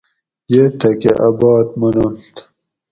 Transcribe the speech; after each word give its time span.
یہ 0.51 0.63
تھہ 0.79 0.89
کہ 1.01 1.11
اۤ 1.25 1.33
بات 1.39 1.67
مننت 1.79 2.35